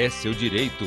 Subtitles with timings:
[0.00, 0.84] É seu direito.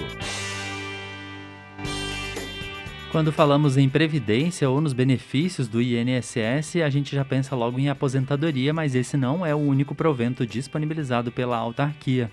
[3.12, 7.90] Quando falamos em previdência ou nos benefícios do INSS, a gente já pensa logo em
[7.90, 12.32] aposentadoria, mas esse não é o único provento disponibilizado pela autarquia.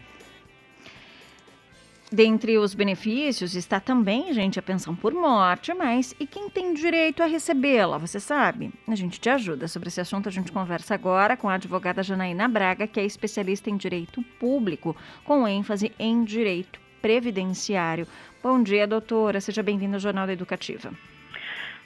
[2.10, 7.22] Dentre os benefícios está também, gente, a pensão por morte, mas e quem tem direito
[7.22, 7.98] a recebê-la?
[7.98, 8.72] Você sabe?
[8.88, 9.68] A gente te ajuda.
[9.68, 13.68] Sobre esse assunto, a gente conversa agora com a advogada Janaína Braga, que é especialista
[13.68, 18.06] em direito público, com ênfase em direito previdenciário.
[18.42, 19.38] Bom dia, doutora.
[19.38, 20.90] Seja bem-vinda ao Jornal da Educativa.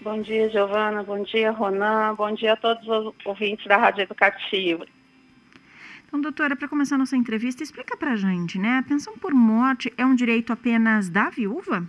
[0.01, 1.03] Bom dia, Giovana.
[1.03, 2.15] Bom dia, Ronan.
[2.15, 4.87] Bom dia a todos os ouvintes da Rádio Educativa.
[6.13, 8.77] Então, doutora, para começar nossa entrevista, explica para a gente, né?
[8.77, 11.87] A pensão por morte é um direito apenas da viúva?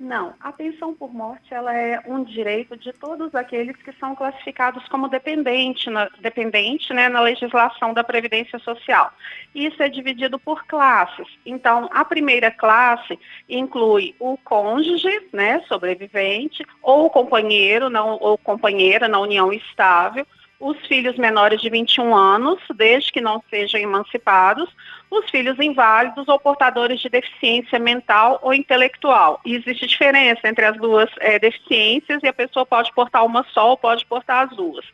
[0.00, 4.88] Não, a pensão por morte ela é um direito de todos aqueles que são classificados
[4.88, 9.12] como dependente na, dependente, né, na legislação da Previdência Social.
[9.54, 11.28] Isso é dividido por classes.
[11.44, 19.06] Então, a primeira classe inclui o cônjuge, né, sobrevivente, ou o companheiro não, ou companheira
[19.06, 20.26] na união estável,
[20.58, 24.68] os filhos menores de 21 anos, desde que não sejam emancipados,
[25.10, 29.40] os filhos inválidos ou portadores de deficiência mental ou intelectual.
[29.44, 33.70] E existe diferença entre as duas é, deficiências e a pessoa pode portar uma só
[33.70, 34.84] ou pode portar as duas.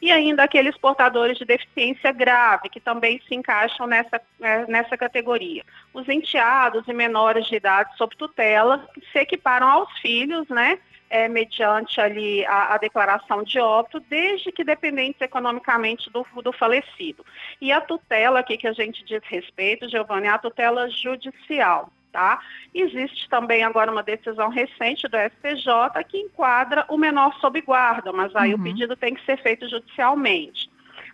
[0.00, 5.64] E ainda aqueles portadores de deficiência grave, que também se encaixam nessa, é, nessa categoria.
[5.92, 10.78] Os enteados e menores de idade sob tutela se equiparam aos filhos, né?
[11.10, 17.24] É, mediante ali a, a, declaração de óbito, desde que dependentes economicamente do, do falecido.
[17.60, 21.90] E a tutela aqui que a gente diz respeito, Giovanni, é a tutela judicial.
[22.10, 22.40] Tá?
[22.74, 28.34] Existe também agora uma decisão recente do STJ que enquadra o menor sob guarda, mas
[28.34, 28.60] aí uhum.
[28.60, 30.70] o pedido tem que ser feito judicialmente.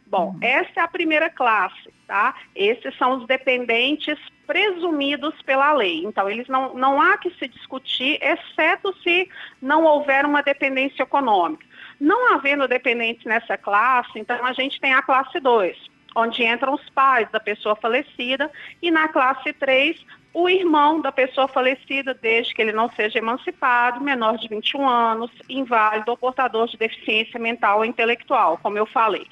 [0.07, 0.39] Bom, uhum.
[0.41, 2.35] essa é a primeira classe, tá?
[2.55, 6.05] Esses são os dependentes presumidos pela lei.
[6.05, 9.29] Então, eles não, não há que se discutir, exceto se
[9.61, 11.67] não houver uma dependência econômica.
[12.01, 15.77] Não havendo dependentes nessa classe, então a gente tem a classe 2,
[16.17, 18.51] onde entram os pais da pessoa falecida,
[18.83, 20.05] e na classe 3,
[20.35, 25.31] o irmão da pessoa falecida, desde que ele não seja emancipado, menor de 21 anos,
[25.49, 29.27] inválido ou portador de deficiência mental ou intelectual, como eu falei.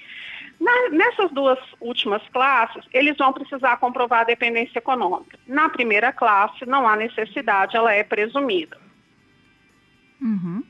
[0.62, 5.36] Na, nessas duas últimas classes, eles vão precisar comprovar a dependência econômica.
[5.44, 8.78] Na primeira classe, não há necessidade, ela é presumida.
[10.20, 10.62] Uhum.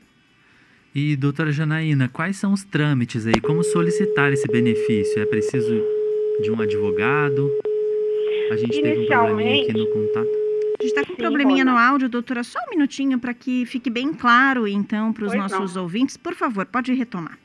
[0.95, 3.39] E, doutora Janaína, quais são os trâmites aí?
[3.39, 5.21] Como solicitar esse benefício?
[5.21, 5.79] É preciso
[6.41, 7.51] de um advogado?
[8.51, 10.27] A gente teve um probleminha aqui no contato.
[10.79, 12.43] A gente está com um probleminha no áudio, doutora.
[12.43, 15.83] Só um minutinho para que fique bem claro, então, para os nossos não.
[15.83, 16.17] ouvintes.
[16.17, 17.42] Por favor, pode retomar.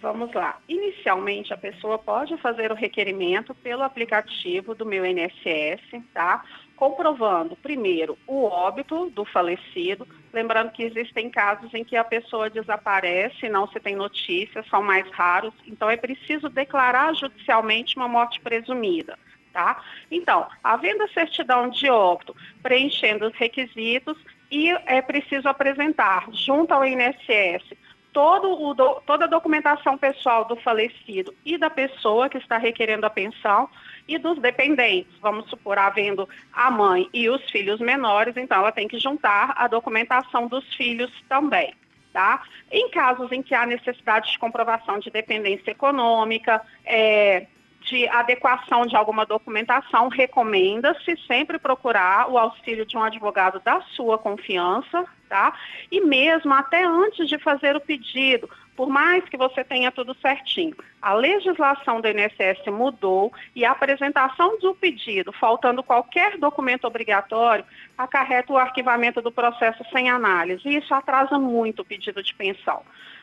[0.00, 0.58] Vamos lá.
[0.66, 6.42] Inicialmente, a pessoa pode fazer o requerimento pelo aplicativo do meu INSS, tá?
[6.74, 10.08] Comprovando, primeiro, o óbito do falecido.
[10.32, 15.06] Lembrando que existem casos em que a pessoa desaparece, não se tem notícias, são mais
[15.10, 15.52] raros.
[15.66, 19.18] Então, é preciso declarar judicialmente uma morte presumida.
[19.52, 19.82] Tá?
[20.10, 24.16] Então, havendo a certidão de óbito, preenchendo os requisitos,
[24.50, 27.76] e é preciso apresentar junto ao INSS
[28.12, 33.06] todo o do, toda a documentação pessoal do falecido e da pessoa que está requerendo
[33.06, 33.68] a pensão
[34.08, 35.12] e dos dependentes.
[35.20, 39.68] Vamos supor, havendo a mãe e os filhos menores, então ela tem que juntar a
[39.68, 41.74] documentação dos filhos também.
[42.12, 42.42] Tá?
[42.72, 47.46] Em casos em que há necessidade de comprovação de dependência econômica, é,
[47.82, 54.18] de adequação de alguma documentação, recomenda-se sempre procurar o auxílio de um advogado da sua
[54.18, 55.54] confiança, tá?
[55.90, 60.74] E mesmo até antes de fazer o pedido, por mais que você tenha tudo certinho,
[61.00, 67.64] a legislação do INSS mudou e a apresentação do pedido, faltando qualquer documento obrigatório,
[67.96, 70.68] acarreta o arquivamento do processo sem análise.
[70.68, 72.82] E isso atrasa muito o pedido de pensão.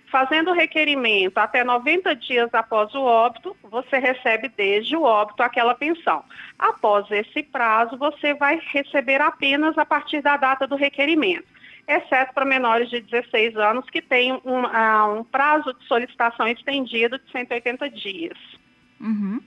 [0.10, 5.76] Fazendo o requerimento até 90 dias após o óbito, você recebe desde o óbito aquela
[5.76, 6.24] pensão.
[6.58, 11.46] Após esse prazo, você vai receber apenas a partir da data do requerimento,
[11.88, 17.18] exceto para menores de 16 anos que têm um, uh, um prazo de solicitação estendido
[17.18, 18.38] de 180 dias.
[19.00, 19.40] Uhum.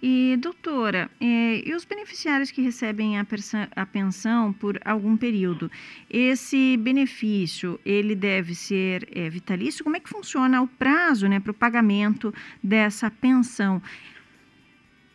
[0.00, 3.26] E, doutora, é, e os beneficiários que recebem a,
[3.74, 5.68] a, pensão por algum período,
[6.08, 9.82] esse benefício, ele deve ser é, vitalício?
[9.82, 12.32] Como é que funciona o prazo né, para o pagamento
[12.62, 13.82] dessa pensão?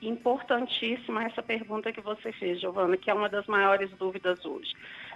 [0.07, 4.73] Importantíssima essa pergunta que você fez, Giovana, que é uma das maiores dúvidas hoje.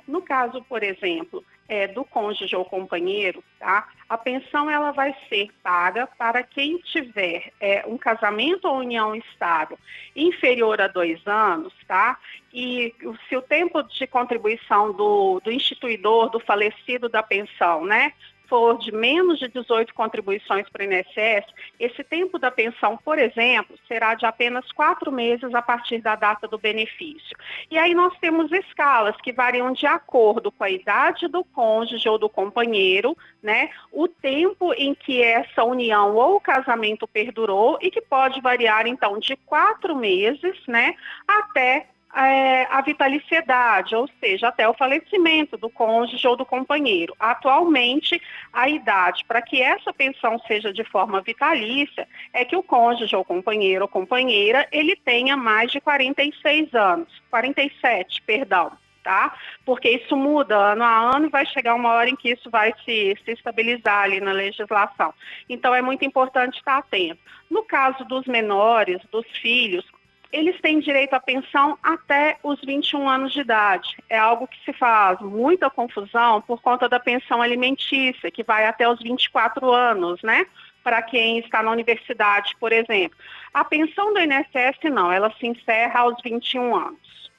[0.08, 3.90] No caso, por exemplo, é, do cônjuge ou companheiro, tá?
[4.08, 9.78] A pensão ela vai ser paga para quem tiver é, um casamento ou união estável
[10.16, 12.18] inferior a dois anos, tá?
[12.54, 12.96] E
[13.28, 18.14] se o tempo de contribuição do, do instituidor, do falecido da pensão, né,
[18.48, 21.46] for de menos de 18 contribuições para o INSS,
[21.80, 26.48] esse tempo da pensão, por exemplo, será de apenas quatro meses a partir da data
[26.48, 27.38] do benefício.
[27.70, 32.18] E aí nós temos escalas que variam de acordo com a idade do cônjuge ou
[32.18, 33.70] do companheiro, né?
[33.92, 39.36] O tempo em que essa união ou casamento perdurou e que pode variar então de
[39.36, 40.96] quatro meses, né,
[41.28, 47.16] até é, a vitaliciedade, ou seja, até o falecimento do cônjuge ou do companheiro.
[47.20, 48.20] Atualmente,
[48.52, 53.24] a idade para que essa pensão seja de forma vitalícia é que o cônjuge ou
[53.24, 58.72] companheiro ou companheira ele tenha mais de 46 anos, 47, perdão.
[59.04, 59.34] Tá?
[59.64, 62.74] Porque isso muda ano a ano e vai chegar uma hora em que isso vai
[62.84, 65.14] se, se estabilizar ali na legislação.
[65.48, 67.22] Então é muito importante estar atento.
[67.50, 69.86] No caso dos menores, dos filhos,
[70.32, 73.98] eles têm direito à pensão até os 21 anos de idade.
[74.10, 78.90] É algo que se faz muita confusão por conta da pensão alimentícia, que vai até
[78.90, 80.46] os 24 anos, né?
[80.84, 83.18] Para quem está na universidade, por exemplo.
[83.54, 87.32] A pensão do INSS não, ela se encerra aos 21 anos.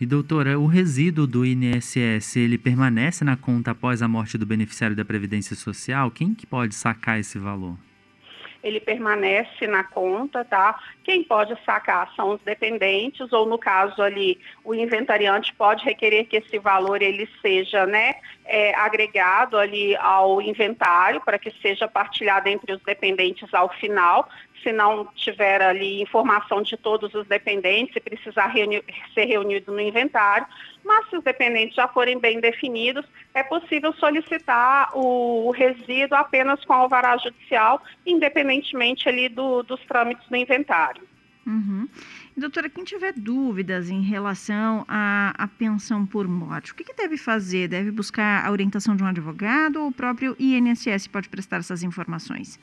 [0.00, 4.96] E doutora, o resíduo do INSS, ele permanece na conta após a morte do beneficiário
[4.96, 6.10] da Previdência Social?
[6.10, 7.78] Quem que pode sacar esse valor?
[8.64, 10.80] Ele permanece na conta, tá?
[11.04, 16.38] Quem pode sacar são os dependentes, ou no caso ali, o inventariante pode requerer que
[16.38, 18.14] esse valor ele seja, né,
[18.46, 24.28] é, agregado ali ao inventário para que seja partilhado entre os dependentes ao final.
[24.64, 28.82] Se não tiver ali informação de todos os dependentes e precisar reuni
[29.12, 30.46] ser reunido no inventário,
[30.82, 36.72] mas se os dependentes já forem bem definidos, é possível solicitar o, resíduo apenas com
[36.72, 41.02] alvará judicial, independentemente ali do, dos trâmites do inventário.
[41.46, 41.86] Uhum.
[42.36, 47.16] Doutora, quem tiver dúvidas em relação à, à pensão por morte, o que, que, deve
[47.16, 47.68] fazer?
[47.68, 52.58] Deve buscar a orientação de um advogado ou o próprio INSS pode prestar essas informações?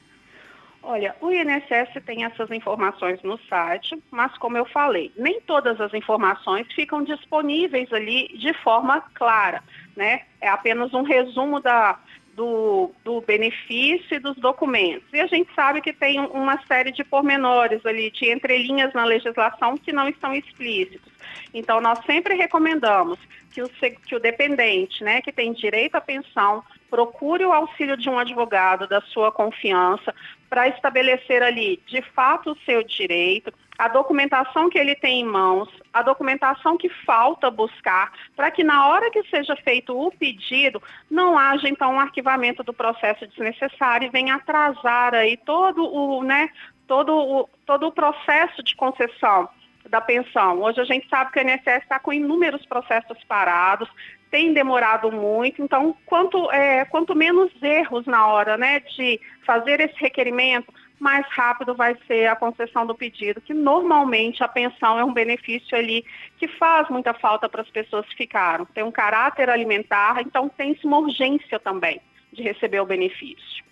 [0.83, 5.93] Olha, o INSS tem essas informações no site, mas como eu falei, nem todas as
[5.93, 9.63] informações ficam disponíveis ali de forma clara,
[9.95, 10.23] né?
[10.39, 11.99] É apenas um resumo da,
[12.35, 15.07] do, do benefício e dos documentos.
[15.13, 19.77] E a gente sabe que tem uma série de pormenores ali, de entrelinhas na legislação
[19.77, 21.11] que não estão explícitos.
[21.53, 23.19] Então, nós sempre recomendamos
[23.51, 28.09] que o, que o dependente, né, que tem direito à pensão, procure o auxílio de
[28.09, 30.13] um advogado da sua confiança
[30.49, 35.67] para estabelecer ali, de fato, o seu direito, a documentação que ele tem em mãos,
[35.91, 40.79] a documentação que falta buscar, para que na hora que seja feito o pedido,
[41.09, 46.51] não haja então um arquivamento do processo desnecessário e venha atrasar aí todo o, né,
[46.85, 49.49] todo o, todo o processo de concessão
[49.89, 50.61] da pensão.
[50.61, 53.89] Hoje a gente sabe que o INSS está com inúmeros processos parados,
[54.29, 59.99] tem demorado muito, então quanto, é, quanto menos erros na hora né, de fazer esse
[59.99, 65.11] requerimento, mais rápido vai ser a concessão do pedido, que normalmente a pensão é um
[65.11, 66.05] benefício ali
[66.37, 68.65] que faz muita falta para as pessoas que ficaram.
[68.65, 71.99] Tem um caráter alimentar, então tem-se uma urgência também
[72.31, 73.65] de receber o benefício.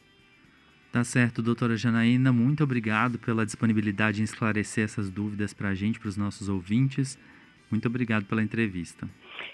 [0.92, 6.00] Tá certo, doutora Janaína, muito obrigado pela disponibilidade em esclarecer essas dúvidas para a gente,
[6.00, 7.15] para os nossos ouvintes.
[7.70, 9.08] Muito obrigado pela entrevista.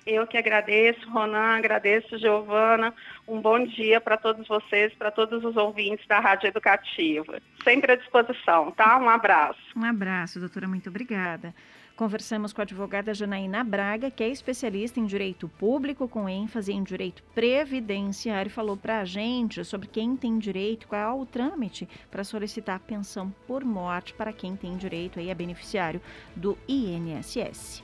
[0.06, 2.94] Eu que agradeço, Ronan, agradeço, Giovana.
[3.28, 7.42] Um bom dia para todos vocês, para todos os ouvintes da Rádio Educativa.
[7.64, 9.00] Sempre à disposição, tá?
[9.00, 9.60] Um abraço.
[9.76, 11.56] Um abraço, doutora, muito obrigada.
[11.96, 16.84] Conversamos com a advogada Janaína Braga, que é especialista em direito público, com ênfase em
[16.84, 22.24] direito previdenciário, falou para a gente sobre quem tem direito, qual é o trâmite para
[22.24, 26.00] solicitar pensão por morte para quem tem direito aí a beneficiário
[26.36, 27.82] do INSS.